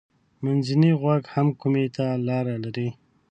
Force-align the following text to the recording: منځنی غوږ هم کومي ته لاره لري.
منځنی 0.43 0.91
غوږ 1.01 1.23
هم 1.35 1.47
کومي 1.61 1.85
ته 1.95 2.05
لاره 2.27 2.55
لري. 2.63 2.89